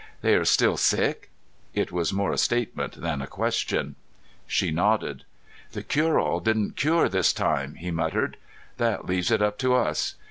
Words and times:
"They 0.23 0.33
are 0.33 0.45
still 0.45 0.77
sick?" 0.77 1.29
It 1.75 1.91
was 1.91 2.11
more 2.11 2.31
a 2.31 2.37
statement 2.39 3.01
than 3.01 3.21
a 3.21 3.27
question. 3.27 3.93
She 4.47 4.71
nodded. 4.71 5.25
"The 5.73 5.83
Cureall 5.83 6.39
didn't 6.39 6.75
cure 6.75 7.07
this 7.07 7.31
time," 7.31 7.75
he 7.75 7.91
muttered. 7.91 8.37
"That 8.77 9.05
leaves 9.05 9.29
it 9.29 9.43
up 9.43 9.59
to 9.59 9.75
us. 9.75 10.15